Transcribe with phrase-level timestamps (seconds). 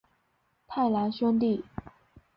[0.67, 1.63] 太郎兄弟。